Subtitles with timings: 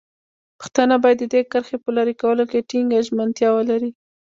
[0.59, 3.91] پښتانه باید د دې کرښې په لرې کولو کې ټینګه ژمنتیا ولري.